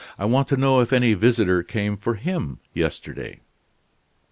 I 0.17 0.25
want 0.25 0.47
to 0.47 0.57
know 0.57 0.79
if 0.79 0.91
any 0.91 1.13
visitor 1.13 1.61
came 1.61 1.95
for 1.95 2.15
him 2.15 2.57
yesterday." 2.73 3.41